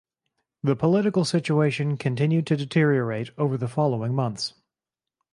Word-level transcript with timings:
The 0.63 0.75
political 0.75 1.23
situation 1.25 1.95
continued 1.95 2.47
to 2.47 2.55
deteriorate 2.57 3.29
over 3.37 3.55
the 3.55 3.67
following 3.67 4.15
months. 4.15 4.55